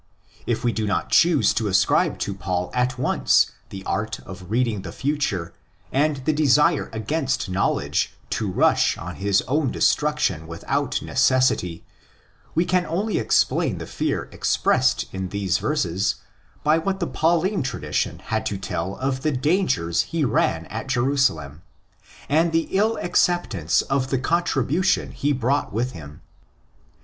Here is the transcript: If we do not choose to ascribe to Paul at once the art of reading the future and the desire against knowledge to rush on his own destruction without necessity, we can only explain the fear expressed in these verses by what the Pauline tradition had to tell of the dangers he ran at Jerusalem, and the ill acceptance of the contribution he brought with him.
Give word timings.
If 0.47 0.63
we 0.63 0.71
do 0.73 0.87
not 0.87 1.11
choose 1.11 1.53
to 1.53 1.67
ascribe 1.67 2.17
to 2.25 2.33
Paul 2.33 2.71
at 2.73 2.97
once 2.97 3.51
the 3.69 3.83
art 3.85 4.19
of 4.21 4.49
reading 4.49 4.81
the 4.81 4.91
future 4.91 5.53
and 5.91 6.25
the 6.25 6.33
desire 6.33 6.89
against 6.91 7.49
knowledge 7.49 8.11
to 8.31 8.49
rush 8.51 8.97
on 8.97 9.17
his 9.17 9.43
own 9.43 9.69
destruction 9.71 10.47
without 10.47 11.03
necessity, 11.03 11.85
we 12.55 12.65
can 12.65 12.83
only 12.87 13.19
explain 13.19 13.77
the 13.77 13.85
fear 13.85 14.27
expressed 14.31 15.05
in 15.13 15.29
these 15.29 15.59
verses 15.59 16.15
by 16.63 16.79
what 16.79 16.99
the 16.99 17.05
Pauline 17.05 17.61
tradition 17.61 18.17
had 18.25 18.43
to 18.47 18.57
tell 18.57 18.95
of 18.95 19.21
the 19.21 19.31
dangers 19.31 20.01
he 20.01 20.25
ran 20.25 20.65
at 20.65 20.87
Jerusalem, 20.87 21.61
and 22.27 22.51
the 22.51 22.67
ill 22.71 22.97
acceptance 22.97 23.83
of 23.83 24.09
the 24.09 24.17
contribution 24.17 25.11
he 25.11 25.31
brought 25.31 25.71
with 25.71 25.91
him. 25.91 26.21